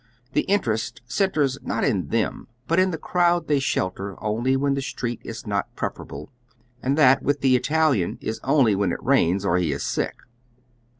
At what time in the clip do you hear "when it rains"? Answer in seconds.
8.73-9.45